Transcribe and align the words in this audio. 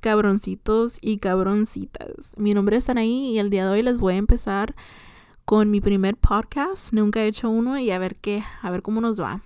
cabroncitos 0.00 0.98
y 1.00 1.18
cabroncitas. 1.18 2.34
Mi 2.36 2.54
nombre 2.54 2.78
es 2.78 2.88
Anaí 2.88 3.32
y 3.32 3.38
el 3.38 3.50
día 3.50 3.66
de 3.66 3.70
hoy 3.70 3.82
les 3.82 4.00
voy 4.00 4.14
a 4.14 4.16
empezar 4.16 4.74
con 5.44 5.70
mi 5.70 5.80
primer 5.80 6.16
podcast. 6.16 6.92
Nunca 6.92 7.20
he 7.20 7.28
hecho 7.28 7.50
uno 7.50 7.78
y 7.78 7.90
a 7.90 7.98
ver 7.98 8.16
qué, 8.16 8.42
a 8.62 8.70
ver 8.70 8.82
cómo 8.82 9.00
nos 9.00 9.20
va. 9.20 9.42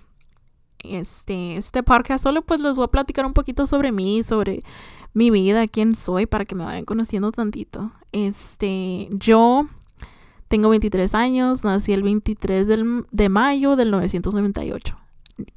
Este, 0.79 1.57
este 1.57 1.83
podcast 1.83 2.23
solo 2.23 2.41
pues 2.43 2.61
les 2.61 2.75
voy 2.75 2.85
a 2.85 2.89
platicar 2.89 3.25
un 3.25 3.33
poquito 3.33 3.67
sobre 3.67 3.91
mí, 3.91 4.23
sobre 4.23 4.59
mi 5.13 5.31
vida, 5.31 5.67
quién 5.67 5.95
soy, 5.95 6.25
para 6.25 6.45
que 6.45 6.55
me 6.55 6.63
vayan 6.63 6.85
conociendo 6.85 7.31
tantito. 7.31 7.91
Este, 8.11 9.09
yo 9.11 9.67
tengo 10.47 10.69
23 10.69 11.13
años, 11.15 11.63
nací 11.63 11.91
el 11.93 12.03
23 12.03 12.67
de 13.11 13.29
mayo 13.29 13.75
del 13.75 13.91
998 13.91 14.97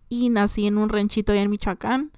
y 0.09 0.31
nací 0.31 0.67
en 0.67 0.79
un 0.79 0.89
ranchito 0.89 1.33
allá 1.33 1.43
en 1.43 1.51
Michoacán 1.51 2.11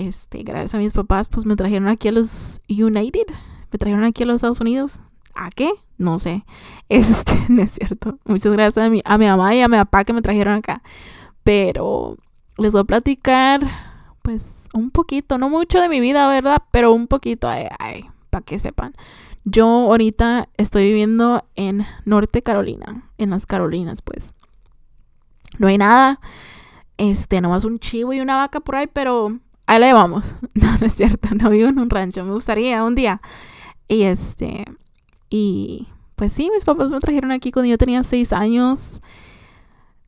este, 0.00 0.42
gracias 0.42 0.74
a 0.74 0.78
mis 0.78 0.92
papás, 0.92 1.28
pues 1.28 1.44
me 1.44 1.56
trajeron 1.56 1.88
aquí 1.88 2.08
a 2.08 2.12
los 2.12 2.60
United, 2.68 3.26
me 3.70 3.78
trajeron 3.78 4.04
aquí 4.04 4.22
a 4.22 4.26
los 4.26 4.36
Estados 4.36 4.60
Unidos. 4.60 5.00
¿A 5.34 5.50
qué? 5.50 5.70
No 5.98 6.18
sé. 6.18 6.44
Este, 6.88 7.34
no 7.48 7.62
es 7.62 7.72
cierto. 7.72 8.18
Muchas 8.24 8.52
gracias 8.52 8.84
a 8.84 8.90
mi, 8.90 9.00
a 9.04 9.18
mi 9.18 9.26
mamá 9.26 9.54
y 9.54 9.60
a 9.60 9.68
mi 9.68 9.76
papá 9.76 10.04
que 10.04 10.12
me 10.12 10.22
trajeron 10.22 10.54
acá. 10.54 10.82
Pero 11.44 12.16
les 12.56 12.72
voy 12.72 12.80
a 12.80 12.84
platicar, 12.84 13.60
pues, 14.22 14.68
un 14.74 14.90
poquito, 14.90 15.38
no 15.38 15.48
mucho 15.48 15.80
de 15.80 15.88
mi 15.88 16.00
vida, 16.00 16.26
¿verdad? 16.28 16.62
Pero 16.70 16.92
un 16.92 17.06
poquito, 17.06 17.48
ay, 17.48 17.66
ay, 17.78 18.06
para 18.30 18.44
que 18.44 18.58
sepan. 18.58 18.94
Yo 19.44 19.66
ahorita 19.66 20.48
estoy 20.56 20.84
viviendo 20.84 21.44
en 21.54 21.86
Norte 22.04 22.42
Carolina, 22.42 23.08
en 23.18 23.30
las 23.30 23.46
Carolinas, 23.46 24.02
pues. 24.02 24.34
No 25.58 25.68
hay 25.68 25.78
nada. 25.78 26.20
Este, 26.96 27.40
nomás 27.40 27.64
un 27.64 27.78
chivo 27.78 28.12
y 28.12 28.20
una 28.20 28.36
vaca 28.36 28.60
por 28.60 28.76
ahí, 28.76 28.86
pero 28.92 29.38
ahí 29.70 29.80
le 29.80 29.92
vamos. 29.92 30.34
No, 30.54 30.76
no 30.78 30.86
es 30.86 30.94
cierto, 30.94 31.28
no 31.34 31.48
vivo 31.48 31.68
en 31.68 31.78
un 31.78 31.90
rancho, 31.90 32.24
me 32.24 32.32
gustaría 32.32 32.82
un 32.84 32.94
día. 32.94 33.22
Y 33.88 34.02
este, 34.02 34.64
y 35.30 35.88
pues 36.16 36.32
sí, 36.32 36.50
mis 36.52 36.64
papás 36.64 36.90
me 36.90 37.00
trajeron 37.00 37.32
aquí 37.32 37.52
cuando 37.52 37.70
yo 37.70 37.78
tenía 37.78 38.02
seis 38.02 38.32
años. 38.32 39.00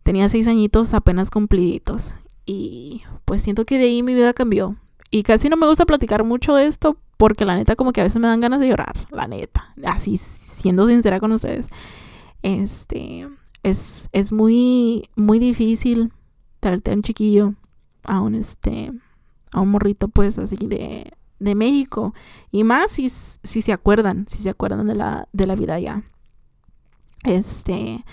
Tenía 0.03 0.29
seis 0.29 0.49
añitos 0.49 0.95
apenas 0.95 1.31
cumpliditos. 1.31 2.13
Y 2.45 3.03
pues 3.25 3.43
siento 3.43 3.65
que 3.65 3.79
de 3.79 3.85
ahí 3.85 4.03
mi 4.03 4.15
vida 4.15 4.33
cambió. 4.35 4.77
Y 5.11 5.23
casi 5.23 5.49
no 5.49 5.57
me 5.57 5.67
gusta 5.67 5.87
platicar 5.87 6.25
mucho 6.25 6.55
de 6.55 6.67
esto 6.67 6.97
porque 7.17 7.45
la 7.45 7.55
neta 7.55 7.77
como 7.77 7.93
que 7.93 8.01
a 8.01 8.05
veces 8.05 8.21
me 8.21 8.29
dan 8.29 8.41
ganas 8.41 8.61
de 8.61 8.69
llorar, 8.69 8.95
la 9.11 9.29
neta. 9.29 9.75
Así 9.85 10.17
siendo 10.17 10.87
sincera 10.87 11.21
con 11.21 11.33
ustedes. 11.33 11.69
Este 12.43 13.29
es, 13.63 14.09
es 14.13 14.33
muy 14.33 15.09
muy 15.15 15.39
difícil 15.39 16.13
traerte 16.59 16.91
a 16.91 16.95
un 16.95 17.03
chiquillo 17.03 17.55
a 18.03 18.21
un 18.21 18.35
este 18.35 18.93
a 19.53 19.61
un 19.61 19.71
morrito 19.71 20.09
pues 20.09 20.39
así 20.39 20.57
de, 20.57 21.13
de 21.39 21.55
México. 21.55 22.15
Y 22.51 22.65
más 22.65 22.91
si, 22.93 23.09
si 23.09 23.63
se 23.63 23.73
acuerdan, 23.73 24.27
si 24.29 24.39
se 24.39 24.51
acuerdan 24.51 24.87
de 24.87 24.95
la, 24.95 25.29
de 25.33 25.47
la 25.47 25.55
vida 25.55 25.75
allá. 25.75 26.03
Este, 27.25 28.05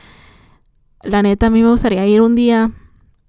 la 1.03 1.21
neta 1.21 1.47
a 1.47 1.49
mí 1.49 1.63
me 1.63 1.69
gustaría 1.69 2.05
ir 2.07 2.21
un 2.21 2.35
día. 2.35 2.71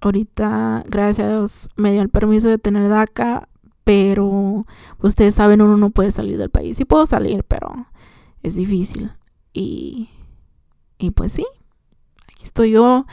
Ahorita, 0.00 0.83
gracias 0.88 1.27
a 1.27 1.31
Dios, 1.31 1.69
me 1.77 1.92
dio 1.92 2.00
el 2.00 2.08
permiso 2.08 2.48
de 2.48 2.58
tener 2.58 2.88
DACA, 2.88 3.48
pero 3.84 4.66
ustedes 4.98 5.34
saben, 5.34 5.61
uno 5.61 5.77
no 5.77 5.91
puede 5.91 6.11
salir 6.11 6.38
del 6.38 6.48
país. 6.48 6.77
Sí 6.78 6.84
puedo 6.84 7.05
salir, 7.06 7.44
pero 7.44 7.86
es 8.42 8.56
difícil. 8.56 9.12
Y, 9.53 10.08
y 10.98 11.11
pues 11.11 11.33
sí, 11.33 11.44
aquí 12.28 12.44
estoy 12.44 12.72
yo. 12.72 13.06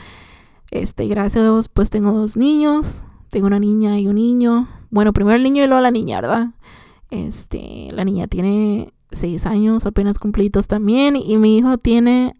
Este, 0.70 1.06
gracias 1.06 1.42
a 1.42 1.44
Dios, 1.44 1.68
pues 1.68 1.90
tengo 1.90 2.12
dos 2.12 2.36
niños. 2.36 3.04
Tengo 3.30 3.46
una 3.46 3.58
niña 3.58 3.98
y 3.98 4.06
un 4.06 4.14
niño. 4.14 4.68
Bueno, 4.90 5.12
primero 5.12 5.36
el 5.36 5.42
niño 5.42 5.62
y 5.62 5.66
luego 5.66 5.82
la 5.82 5.90
niña, 5.90 6.20
¿verdad? 6.20 6.48
Este, 7.10 7.88
la 7.92 8.04
niña 8.04 8.26
tiene 8.26 8.92
seis 9.10 9.46
años, 9.46 9.86
apenas 9.86 10.18
cumplidos 10.18 10.66
también, 10.66 11.16
y 11.16 11.36
mi 11.38 11.58
hijo 11.58 11.78
tiene 11.78 12.34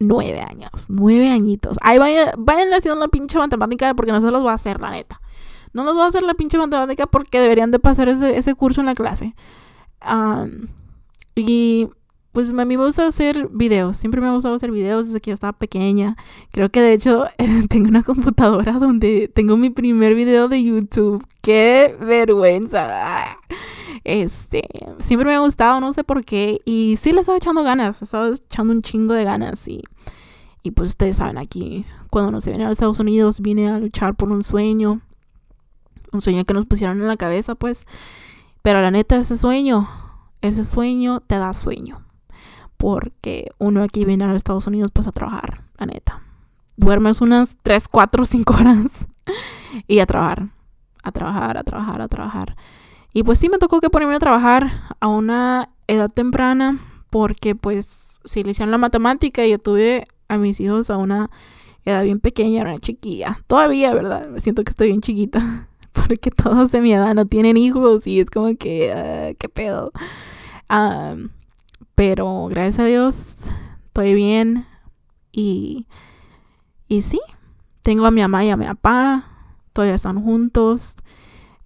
nueve 0.00 0.40
años, 0.40 0.86
nueve 0.88 1.30
añitos. 1.30 1.76
Ahí 1.82 1.98
vayan, 1.98 2.30
vayan 2.38 2.72
haciendo 2.72 3.00
la 3.00 3.08
pinche 3.08 3.38
matemática 3.38 3.94
porque 3.94 4.12
no 4.12 4.20
se 4.20 4.30
los 4.30 4.44
va 4.44 4.52
a 4.52 4.54
hacer, 4.54 4.80
la 4.80 4.90
neta. 4.90 5.20
No 5.72 5.84
los 5.84 5.96
va 5.96 6.04
a 6.04 6.08
hacer 6.08 6.22
la 6.22 6.34
pinche 6.34 6.56
matemática 6.58 7.06
porque 7.06 7.40
deberían 7.40 7.70
de 7.70 7.78
pasar 7.78 8.08
ese, 8.08 8.36
ese 8.36 8.54
curso 8.54 8.80
en 8.80 8.86
la 8.86 8.94
clase. 8.94 9.34
y 11.34 11.88
pues 12.32 12.50
a 12.50 12.64
mí 12.64 12.76
me 12.76 12.84
gusta 12.84 13.06
hacer 13.06 13.48
videos. 13.48 13.96
Siempre 13.96 14.20
me 14.20 14.28
ha 14.28 14.32
gustado 14.32 14.54
hacer 14.54 14.70
videos 14.70 15.06
desde 15.06 15.20
que 15.20 15.30
yo 15.30 15.34
estaba 15.34 15.52
pequeña. 15.54 16.16
Creo 16.50 16.70
que 16.70 16.80
de 16.80 16.92
hecho 16.92 17.24
tengo 17.68 17.88
una 17.88 18.02
computadora 18.02 18.72
donde 18.72 19.28
tengo 19.28 19.56
mi 19.56 19.70
primer 19.70 20.14
video 20.14 20.48
de 20.48 20.62
YouTube. 20.62 21.26
¡Qué 21.40 21.96
vergüenza! 22.00 23.38
Este, 24.04 24.68
siempre 24.98 25.28
me 25.28 25.34
ha 25.34 25.40
gustado, 25.40 25.80
no 25.80 25.92
sé 25.92 26.04
por 26.04 26.24
qué. 26.24 26.60
Y 26.64 26.96
sí 26.98 27.12
le 27.12 27.20
estaba 27.20 27.38
echando 27.38 27.62
ganas. 27.62 28.02
Estaba 28.02 28.28
echando 28.28 28.72
un 28.72 28.82
chingo 28.82 29.14
de 29.14 29.24
ganas. 29.24 29.66
Y, 29.66 29.82
y 30.62 30.70
pues 30.72 30.90
ustedes 30.90 31.16
saben, 31.16 31.38
aquí, 31.38 31.86
cuando 32.10 32.30
no 32.30 32.40
se 32.40 32.50
viene 32.50 32.64
a 32.64 32.68
los 32.68 32.76
Estados 32.76 33.00
Unidos, 33.00 33.40
vine 33.40 33.70
a 33.70 33.78
luchar 33.78 34.14
por 34.14 34.30
un 34.30 34.42
sueño. 34.42 35.00
Un 36.12 36.20
sueño 36.20 36.44
que 36.44 36.54
nos 36.54 36.66
pusieron 36.66 37.00
en 37.00 37.08
la 37.08 37.16
cabeza, 37.16 37.54
pues. 37.54 37.84
Pero 38.62 38.82
la 38.82 38.90
neta, 38.90 39.16
ese 39.16 39.36
sueño, 39.38 39.88
ese 40.42 40.64
sueño 40.64 41.20
te 41.20 41.36
da 41.36 41.52
sueño 41.52 42.07
porque 42.78 43.50
uno 43.58 43.82
aquí 43.82 44.04
viene 44.06 44.24
a 44.24 44.28
los 44.28 44.36
Estados 44.36 44.66
Unidos 44.66 44.90
pues 44.92 45.06
a 45.06 45.12
trabajar, 45.12 45.64
la 45.78 45.86
neta. 45.86 46.22
Duermes 46.76 47.20
unas 47.20 47.58
3, 47.62 47.88
4, 47.88 48.24
5 48.24 48.54
horas 48.54 49.06
y 49.86 49.98
a 49.98 50.06
trabajar, 50.06 50.48
a 51.02 51.12
trabajar, 51.12 51.58
a 51.58 51.64
trabajar, 51.64 52.00
a 52.00 52.08
trabajar. 52.08 52.56
Y 53.12 53.24
pues 53.24 53.38
sí 53.38 53.48
me 53.48 53.58
tocó 53.58 53.80
que 53.80 53.90
ponerme 53.90 54.14
a 54.14 54.20
trabajar 54.20 54.70
a 55.00 55.08
una 55.08 55.70
edad 55.88 56.08
temprana 56.08 56.78
porque 57.10 57.54
pues 57.54 58.20
si 58.24 58.44
le 58.44 58.52
hicieron 58.52 58.70
la 58.70 58.78
matemática 58.78 59.44
y 59.44 59.50
yo 59.50 59.58
tuve 59.58 60.06
a 60.28 60.38
mis 60.38 60.60
hijos 60.60 60.90
a 60.90 60.98
una 60.98 61.30
edad 61.84 62.04
bien 62.04 62.20
pequeña, 62.20 62.60
era 62.60 62.70
una 62.70 62.78
chiquilla. 62.78 63.40
Todavía, 63.46 63.92
¿verdad? 63.92 64.28
Me 64.28 64.40
siento 64.40 64.62
que 64.62 64.70
estoy 64.70 64.88
bien 64.88 65.00
chiquita 65.00 65.68
porque 65.92 66.30
todos 66.30 66.70
de 66.70 66.80
mi 66.80 66.92
edad 66.92 67.14
no 67.14 67.26
tienen 67.26 67.56
hijos 67.56 68.06
y 68.06 68.20
es 68.20 68.30
como 68.30 68.56
que, 68.56 68.92
uh, 68.92 69.36
¿qué 69.36 69.48
pedo? 69.48 69.90
Um, 70.70 71.30
pero 71.98 72.46
gracias 72.46 72.78
a 72.78 72.84
Dios 72.84 73.50
estoy 73.86 74.14
bien 74.14 74.66
y, 75.32 75.88
y 76.86 77.02
sí, 77.02 77.18
tengo 77.82 78.06
a 78.06 78.12
mi 78.12 78.20
mamá 78.20 78.44
y 78.44 78.50
a 78.50 78.56
mi 78.56 78.66
papá, 78.66 79.24
todavía 79.72 79.96
están 79.96 80.22
juntos 80.22 80.94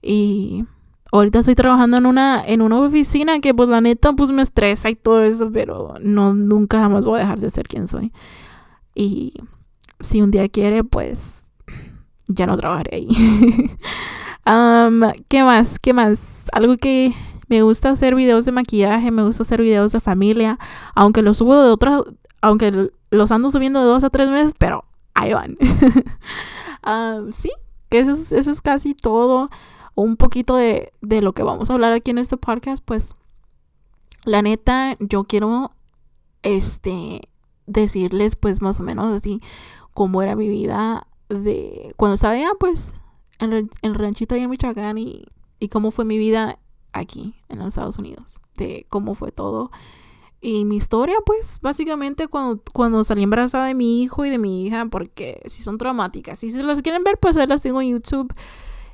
y 0.01 0.65
ahorita 1.13 1.41
estoy 1.41 1.55
trabajando 1.55 1.99
en 1.99 2.07
una, 2.07 2.43
en 2.47 2.63
una 2.63 2.81
oficina 2.81 3.41
que 3.41 3.53
pues 3.53 3.69
la 3.69 3.83
neta 3.83 4.15
pues 4.15 4.31
me 4.31 4.41
estresa 4.41 4.89
y 4.89 4.95
todo 4.95 5.23
eso, 5.23 5.51
pero 5.53 5.97
no, 6.01 6.33
nunca 6.33 6.79
jamás 6.79 7.05
voy 7.05 7.19
a 7.19 7.25
dejar 7.25 7.39
de 7.39 7.51
ser 7.51 7.69
quien 7.69 7.87
soy. 7.87 8.11
Y 8.95 9.35
si 10.01 10.23
un 10.23 10.31
día 10.31 10.49
quiere, 10.49 10.83
pues 10.83 11.45
ya 12.27 12.47
no 12.47 12.57
trabajaré 12.57 12.97
ahí. 12.97 13.09
¿Qué 15.29 15.45
más? 15.45 15.79
¿Qué 15.79 15.93
más? 15.93 16.47
Algo 16.53 16.79
que 16.79 17.13
me 17.53 17.61
gusta 17.61 17.91
hacer 17.91 18.15
videos 18.15 18.47
de 18.47 18.53
maquillaje, 18.53 19.11
me 19.11 19.23
gusta 19.23 19.43
hacer 19.43 19.61
videos 19.61 19.93
de 19.93 20.01
familia, 20.01 20.59
aunque 20.95 21.21
los 21.21 21.37
subo 21.37 21.63
de 21.63 21.69
otras, 21.69 22.01
aunque 22.41 22.91
los 23.11 23.31
ando 23.31 23.51
subiendo 23.51 23.81
de 23.81 23.85
dos 23.85 24.05
a 24.05 24.09
tres 24.09 24.31
meses, 24.31 24.55
pero 24.57 24.87
ahí 25.13 25.35
van. 25.35 25.59
sí, 27.33 27.51
que 27.91 28.01
eso 28.01 28.13
es, 28.13 28.33
eso 28.33 28.51
es 28.51 28.63
casi 28.63 28.95
todo. 28.95 29.51
Un 29.95 30.17
poquito 30.17 30.57
de, 30.57 30.95
de 31.03 31.21
lo 31.21 31.35
que 31.35 31.43
vamos 31.43 31.69
a 31.69 31.75
hablar 31.75 31.93
aquí 31.93 32.11
en 32.11 32.17
este 32.17 32.39
podcast, 32.39 32.83
pues 32.83 33.17
la 34.25 34.41
neta, 34.41 34.97
yo 34.99 35.25
quiero 35.25 35.73
este 36.43 37.21
decirles 37.67 38.35
pues 38.35 38.63
más 38.63 38.81
o 38.81 38.83
menos 38.83 39.15
así 39.15 39.43
cómo 39.93 40.23
era 40.23 40.37
mi 40.37 40.49
vida 40.49 41.07
de 41.29 41.93
cuando 41.99 42.15
estaba 42.15 42.33
allá 42.33 42.51
pues 42.59 42.95
en 43.41 43.53
el, 43.53 43.95
ranchito 43.95 44.35
allá 44.35 44.45
en 44.45 44.51
Michoacán 44.51 44.97
y, 44.97 45.27
y 45.61 45.69
cómo 45.69 45.91
fue 45.91 46.07
mi 46.07 46.17
vida 46.17 46.59
aquí 46.93 47.35
en 47.49 47.59
los 47.59 47.69
Estados 47.69 47.99
Unidos, 47.99 48.41
de 48.57 48.87
cómo 48.89 49.15
fue 49.15 49.33
todo. 49.33 49.71
Y 50.45 50.65
mi 50.65 50.77
historia, 50.77 51.15
pues, 51.25 51.61
básicamente 51.63 52.27
cuando, 52.27 52.61
cuando 52.73 53.05
salí 53.05 53.23
embarazada 53.23 53.67
de 53.67 53.75
mi 53.75 54.03
hijo 54.03 54.25
y 54.25 54.31
de 54.31 54.39
mi 54.39 54.67
hija, 54.67 54.87
porque 54.91 55.41
si 55.47 55.63
son 55.63 55.79
traumáticas. 55.79 56.41
Si 56.41 56.51
se 56.51 56.65
las 56.65 56.83
quieren 56.83 57.05
ver, 57.05 57.17
pues 57.19 57.37
ahí 57.37 57.47
las 57.47 57.63
tengo 57.63 57.81
en 57.81 57.91
YouTube. 57.91 58.35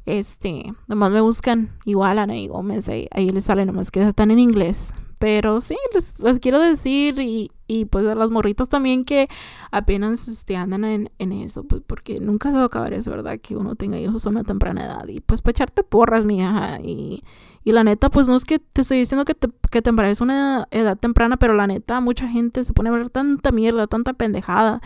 Este, 0.05 0.75
nomás 0.87 1.11
me 1.11 1.23
buscan 1.23 1.77
igual 1.85 2.19
Ana 2.19 2.37
y 2.37 2.49
Gómez, 2.49 2.89
ahí, 2.89 3.09
ahí 3.13 3.31
les 3.31 3.47
sale, 3.47 3.65
nomás 3.65 3.91
que 3.91 4.03
están 4.03 4.31
en 4.31 4.39
inglés. 4.39 4.95
Pero 5.19 5.61
sí, 5.61 5.77
les, 5.95 6.21
les 6.21 6.39
quiero 6.39 6.61
decir 6.61 7.19
y, 7.19 7.51
y, 7.67 7.87
pues 7.87 8.07
a 8.07 8.15
las 8.15 8.31
morritas 8.31 8.69
también 8.69 9.05
que 9.05 9.29
apenas 9.71 10.29
este, 10.29 10.57
andan 10.57 10.85
en, 10.85 11.11
en, 11.19 11.33
eso, 11.33 11.65
pues 11.65 11.83
porque 11.87 12.21
nunca 12.21 12.51
se 12.51 12.57
va 12.57 12.63
a 12.63 12.67
acabar 12.67 12.93
eso, 12.93 13.11
¿verdad? 13.11 13.39
Que 13.41 13.57
uno 13.57 13.75
tenga 13.75 13.99
hijos 13.99 14.27
a 14.27 14.31
una 14.31 14.45
temprana 14.45 14.85
edad 14.85 15.09
y 15.09 15.21
pues 15.21 15.43
para 15.43 15.53
echarte 15.53 15.83
porras, 15.83 16.25
mi 16.25 16.39
hija, 16.39 16.79
y 16.83 17.25
y 17.69 17.73
la 17.73 17.85
neta, 17.85 18.09
pues 18.09 18.29
no 18.29 18.35
es 18.35 18.47
que 18.47 18.59
te 18.59 18.81
estoy 18.81 18.97
diciendo 18.97 19.27
que 19.27 19.35
te, 19.35 19.47
que 19.71 19.83
te 19.83 19.91
a 19.91 20.23
una 20.23 20.67
edad 20.71 20.97
temprana, 20.97 21.37
pero 21.37 21.53
la 21.53 21.67
neta, 21.67 22.01
mucha 22.01 22.27
gente 22.27 22.65
se 22.65 22.73
pone 22.73 22.89
a 22.89 22.93
ver 22.93 23.11
tanta 23.11 23.53
mierda, 23.53 23.87
tanta 23.87 24.15
pendejada 24.15 24.81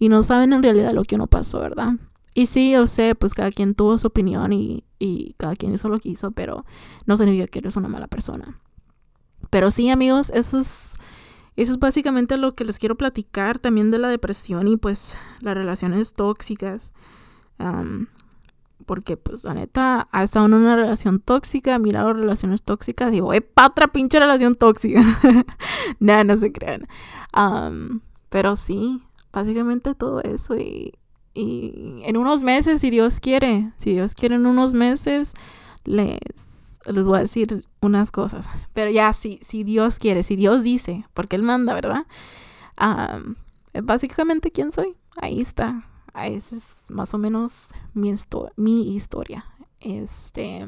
y 0.00 0.08
no 0.08 0.20
saben 0.24 0.52
en 0.52 0.60
realidad 0.60 0.92
lo 0.94 1.04
que 1.04 1.14
uno 1.14 1.28
pasó, 1.28 1.60
¿verdad? 1.60 1.92
y 2.34 2.46
sí, 2.46 2.72
yo 2.72 2.88
sé, 2.88 3.14
pues 3.14 3.34
cada 3.34 3.52
quien 3.52 3.76
tuvo 3.76 3.96
su 3.98 4.08
opinión 4.08 4.52
y, 4.52 4.82
y 4.98 5.34
cada 5.38 5.54
quien 5.54 5.72
hizo 5.74 5.88
lo 5.88 6.00
que 6.00 6.08
hizo, 6.08 6.32
pero 6.32 6.64
no 7.06 7.16
significa 7.16 7.46
que 7.46 7.60
eres 7.60 7.76
una 7.76 7.86
mala 7.86 8.08
persona. 8.08 8.58
Pero 9.50 9.70
sí, 9.70 9.88
amigos, 9.88 10.32
eso 10.34 10.58
es, 10.58 10.98
eso 11.54 11.70
es 11.70 11.78
básicamente 11.78 12.36
lo 12.36 12.56
que 12.56 12.64
les 12.64 12.80
quiero 12.80 12.96
platicar 12.96 13.60
también 13.60 13.92
de 13.92 13.98
la 13.98 14.08
depresión 14.08 14.66
y 14.66 14.76
pues 14.76 15.16
las 15.38 15.54
relaciones 15.54 16.14
tóxicas. 16.14 16.92
Porque 18.84 19.16
pues 19.16 19.44
la 19.44 19.54
neta 19.54 20.08
ha 20.12 20.22
estado 20.22 20.46
en 20.46 20.54
una 20.54 20.76
relación 20.76 21.20
tóxica, 21.20 21.78
mirado 21.78 22.12
relaciones 22.12 22.62
tóxicas 22.62 23.10
digo, 23.10 23.32
¡eh, 23.32 23.40
patra 23.40 23.88
pinche 23.88 24.18
relación 24.18 24.54
tóxica! 24.56 25.02
Nada, 26.00 26.24
no 26.24 26.36
se 26.36 26.52
crean. 26.52 26.86
pero 28.28 28.56
sí, 28.56 29.02
básicamente 29.32 29.94
todo 29.94 30.20
eso 30.22 30.56
y, 30.56 30.94
en 31.36 32.16
unos 32.16 32.44
meses, 32.44 32.80
si 32.80 32.90
Dios 32.90 33.18
quiere, 33.18 33.72
si 33.76 33.92
Dios 33.92 34.14
quiere 34.14 34.36
en 34.36 34.46
unos 34.46 34.72
meses, 34.72 35.32
les 35.84 36.20
les 36.86 37.06
voy 37.06 37.18
a 37.18 37.22
decir 37.22 37.64
unas 37.80 38.12
cosas. 38.12 38.46
Pero 38.72 38.90
ya, 38.90 39.12
si, 39.12 39.38
si 39.42 39.64
Dios 39.64 39.98
quiere, 39.98 40.22
si 40.22 40.36
Dios 40.36 40.62
dice, 40.62 41.06
porque 41.14 41.36
Él 41.36 41.42
manda, 41.42 41.74
¿verdad? 41.74 42.06
básicamente, 43.82 44.50
¿quién 44.50 44.70
soy? 44.70 44.96
Ahí 45.16 45.40
está. 45.40 45.88
Esa 46.14 46.56
es 46.56 46.84
más 46.90 47.12
o 47.14 47.18
menos 47.18 47.72
mi, 47.92 48.94
historia. 48.94 49.44
Este, 49.80 50.66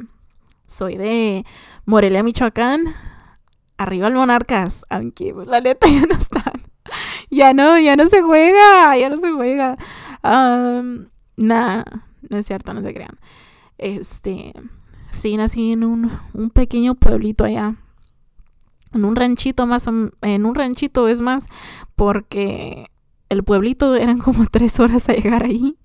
soy 0.66 0.96
de 0.96 1.44
Morelia, 1.84 2.22
Michoacán. 2.22 2.94
Arriba 3.78 4.08
el 4.08 4.14
Monarcas, 4.14 4.84
aunque 4.88 5.34
la 5.46 5.60
neta 5.60 5.86
ya 5.90 6.06
no 6.06 6.14
están. 6.14 6.62
ya 7.30 7.52
no, 7.52 7.78
ya 7.78 7.96
no 7.96 8.06
se 8.06 8.22
juega, 8.22 8.96
ya 8.96 9.08
no 9.08 9.16
se 9.18 9.30
juega. 9.30 9.76
Nah, 10.22 11.84
no 12.28 12.38
es 12.38 12.46
cierto, 12.46 12.72
no 12.72 12.82
se 12.82 12.94
crean. 12.94 13.18
Este, 13.78 14.54
Sí, 15.16 15.34
nací 15.38 15.72
en 15.72 15.82
un, 15.82 16.10
un 16.34 16.50
pequeño 16.50 16.94
pueblito 16.94 17.44
allá. 17.44 17.74
En 18.92 19.04
un 19.06 19.16
ranchito 19.16 19.66
más, 19.66 19.86
en 19.86 20.46
un 20.46 20.54
ranchito 20.54 21.08
es 21.08 21.22
más, 21.22 21.48
porque 21.94 22.90
el 23.28 23.44
pueblito 23.44 23.94
eran 23.94 24.18
como 24.18 24.46
tres 24.50 24.80
horas 24.80 25.08
a 25.08 25.14
llegar 25.14 25.44
ahí. 25.44 25.76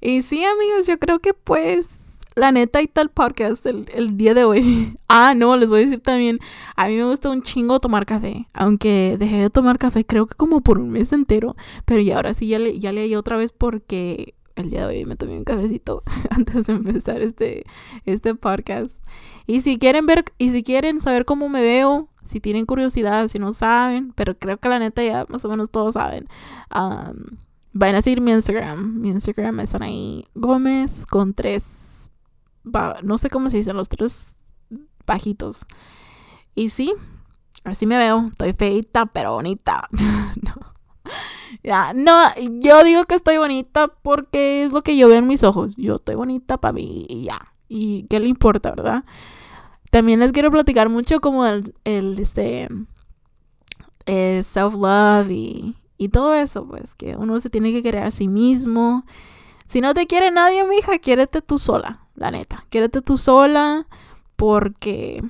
Y 0.00 0.22
sí, 0.22 0.44
amigos, 0.44 0.86
yo 0.86 0.98
creo 0.98 1.20
que 1.20 1.34
pues 1.34 2.04
la 2.34 2.52
neta 2.52 2.82
y 2.82 2.88
tal 2.88 3.10
podcast 3.10 3.64
el, 3.66 3.88
el, 3.94 4.16
día 4.16 4.34
de 4.34 4.44
hoy. 4.44 4.96
Ah, 5.16 5.32
no, 5.32 5.56
les 5.56 5.70
voy 5.70 5.82
a 5.82 5.84
decir 5.84 6.00
también, 6.00 6.40
a 6.74 6.88
mí 6.88 6.96
me 6.96 7.04
gusta 7.04 7.30
un 7.30 7.42
chingo 7.42 7.78
tomar 7.78 8.04
café, 8.04 8.48
aunque 8.52 9.14
dejé 9.16 9.36
de 9.36 9.48
tomar 9.48 9.78
café 9.78 10.04
creo 10.04 10.26
que 10.26 10.34
como 10.34 10.60
por 10.60 10.80
un 10.80 10.90
mes 10.90 11.12
entero, 11.12 11.54
pero 11.84 12.00
y 12.00 12.10
ahora 12.10 12.34
sí 12.34 12.48
ya 12.48 12.58
le, 12.58 12.80
ya 12.80 12.90
leí 12.90 13.14
otra 13.14 13.36
vez 13.36 13.52
porque 13.52 14.34
el 14.56 14.70
día 14.70 14.86
de 14.86 14.98
hoy 14.98 15.04
me 15.04 15.16
tomé 15.16 15.36
un 15.36 15.44
cafecito 15.44 16.02
antes 16.30 16.66
de 16.66 16.72
empezar 16.72 17.22
este, 17.22 17.64
este 18.04 18.34
podcast. 18.34 18.98
Y 19.46 19.62
si 19.62 19.78
quieren 19.78 20.06
ver, 20.06 20.24
y 20.38 20.50
si 20.50 20.62
quieren 20.62 21.00
saber 21.00 21.24
cómo 21.24 21.48
me 21.48 21.60
veo, 21.60 22.08
si 22.24 22.40
tienen 22.40 22.66
curiosidad, 22.66 23.28
si 23.28 23.38
no 23.38 23.52
saben, 23.52 24.12
pero 24.14 24.38
creo 24.38 24.58
que 24.58 24.68
la 24.68 24.78
neta 24.78 25.02
ya 25.02 25.26
más 25.28 25.44
o 25.44 25.48
menos 25.48 25.70
todos 25.70 25.94
saben, 25.94 26.28
um, 26.74 27.36
vayan 27.72 27.96
a 27.96 28.02
seguir 28.02 28.20
mi 28.20 28.30
Instagram. 28.32 29.00
Mi 29.00 29.10
Instagram 29.10 29.60
es 29.60 29.74
Anaí 29.74 30.26
Gómez 30.34 31.06
con 31.06 31.34
tres, 31.34 32.10
no 33.02 33.18
sé 33.18 33.28
cómo 33.28 33.50
se 33.50 33.58
dicen 33.58 33.76
los 33.76 33.88
tres 33.88 34.36
bajitos. 35.06 35.66
Y 36.54 36.70
sí, 36.70 36.94
así 37.64 37.86
me 37.86 37.98
veo. 37.98 38.26
Estoy 38.30 38.52
feita, 38.52 39.06
pero 39.06 39.32
bonita. 39.32 39.88
no. 40.42 40.73
Ya, 41.64 41.94
no, 41.94 42.28
yo 42.60 42.84
digo 42.84 43.04
que 43.04 43.14
estoy 43.14 43.38
bonita 43.38 43.88
porque 43.88 44.64
es 44.64 44.72
lo 44.72 44.82
que 44.82 44.98
yo 44.98 45.08
veo 45.08 45.18
en 45.18 45.26
mis 45.26 45.42
ojos. 45.44 45.74
Yo 45.76 45.96
estoy 45.96 46.14
bonita 46.14 46.58
para 46.58 46.74
mí 46.74 47.06
y 47.08 47.24
ya. 47.24 47.40
¿Y 47.68 48.02
qué 48.04 48.20
le 48.20 48.28
importa, 48.28 48.70
verdad? 48.70 49.04
También 49.90 50.20
les 50.20 50.30
quiero 50.32 50.50
platicar 50.50 50.90
mucho 50.90 51.20
como 51.22 51.46
el, 51.46 51.74
el 51.84 52.18
este, 52.18 52.68
eh, 54.04 54.42
self-love 54.42 55.30
y, 55.30 55.74
y 55.96 56.10
todo 56.10 56.34
eso, 56.34 56.66
pues, 56.68 56.94
que 56.94 57.16
uno 57.16 57.40
se 57.40 57.48
tiene 57.48 57.72
que 57.72 57.82
querer 57.82 58.02
a 58.02 58.10
sí 58.10 58.28
mismo. 58.28 59.06
Si 59.64 59.80
no 59.80 59.94
te 59.94 60.06
quiere 60.06 60.30
nadie, 60.30 60.64
mija, 60.66 60.98
quiérete 60.98 61.40
tú 61.40 61.58
sola, 61.58 62.06
la 62.14 62.30
neta. 62.30 62.66
Quiérete 62.68 63.00
tú 63.00 63.16
sola 63.16 63.86
porque 64.36 65.24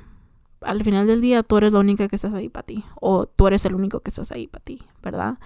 al 0.62 0.82
final 0.82 1.06
del 1.06 1.20
día 1.20 1.44
tú 1.44 1.58
eres 1.58 1.72
la 1.72 1.78
única 1.78 2.08
que 2.08 2.16
estás 2.16 2.34
ahí 2.34 2.48
para 2.48 2.66
ti. 2.66 2.84
O 3.00 3.26
tú 3.26 3.46
eres 3.46 3.64
el 3.66 3.76
único 3.76 4.00
que 4.00 4.10
estás 4.10 4.32
ahí 4.32 4.48
para 4.48 4.64
ti, 4.64 4.82
¿verdad? 5.00 5.38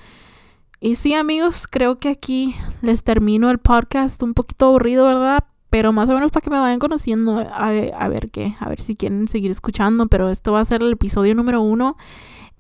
Y 0.80 0.94
sí, 0.94 1.14
amigos, 1.14 1.66
creo 1.66 1.98
que 1.98 2.08
aquí 2.08 2.54
les 2.82 3.02
termino 3.02 3.50
el 3.50 3.58
podcast 3.58 4.22
un 4.22 4.32
poquito 4.32 4.66
aburrido, 4.66 5.06
¿verdad? 5.06 5.42
Pero 5.70 5.92
más 5.92 6.08
o 6.08 6.14
menos 6.14 6.30
para 6.30 6.44
que 6.44 6.50
me 6.50 6.58
vayan 6.58 6.78
conociendo, 6.78 7.38
a 7.38 8.08
ver, 8.08 8.30
qué, 8.30 8.54
a 8.60 8.68
ver 8.68 8.80
si 8.80 8.94
quieren 8.94 9.26
seguir 9.26 9.50
escuchando, 9.50 10.06
pero 10.06 10.30
esto 10.30 10.52
va 10.52 10.60
a 10.60 10.64
ser 10.64 10.82
el 10.82 10.92
episodio 10.92 11.34
número 11.34 11.60
uno. 11.60 11.96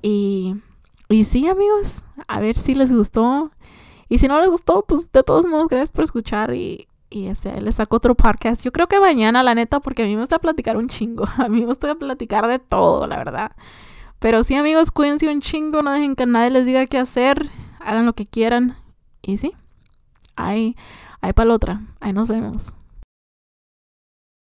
Y, 0.02 0.56
y 1.08 1.24
sí, 1.24 1.46
amigos, 1.46 2.04
a 2.26 2.40
ver 2.40 2.58
si 2.58 2.74
les 2.74 2.92
gustó. 2.92 3.52
Y 4.08 4.18
si 4.18 4.26
no 4.26 4.40
les 4.40 4.50
gustó, 4.50 4.84
pues 4.86 5.12
de 5.12 5.22
todos 5.22 5.46
modos, 5.46 5.68
gracias 5.68 5.90
por 5.90 6.02
escuchar 6.02 6.52
y, 6.54 6.88
y 7.10 7.28
este, 7.28 7.60
les 7.60 7.76
saco 7.76 7.96
otro 7.96 8.16
podcast. 8.16 8.64
Yo 8.64 8.72
creo 8.72 8.88
que 8.88 8.98
mañana, 8.98 9.44
la 9.44 9.54
neta, 9.54 9.78
porque 9.78 10.02
a 10.02 10.06
mí 10.06 10.16
me 10.16 10.22
gusta 10.22 10.40
platicar 10.40 10.76
un 10.76 10.88
chingo. 10.88 11.24
A 11.38 11.48
mí 11.48 11.60
me 11.60 11.66
gusta 11.66 11.94
platicar 11.94 12.48
de 12.48 12.58
todo, 12.58 13.06
la 13.06 13.16
verdad. 13.16 13.52
Pero 14.18 14.42
sí, 14.42 14.56
amigos, 14.56 14.90
cuídense 14.90 15.28
un 15.28 15.40
chingo, 15.40 15.82
no 15.82 15.92
dejen 15.92 16.16
que 16.16 16.26
nadie 16.26 16.50
les 16.50 16.66
diga 16.66 16.84
qué 16.86 16.98
hacer 16.98 17.48
hagan 17.88 18.04
lo 18.04 18.12
que 18.12 18.26
quieran. 18.26 18.76
Y 19.22 19.38
sí, 19.38 19.52
ahí, 20.36 20.76
ahí 21.20 21.32
para 21.32 21.48
la 21.48 21.54
otra. 21.54 21.80
Ahí 22.00 22.12
nos 22.12 22.28
vemos. 22.28 22.74